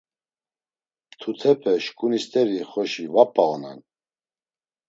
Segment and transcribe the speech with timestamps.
[1.11, 3.79] Mtutepe, şǩuni st̆eri xoşi va p̌a onan.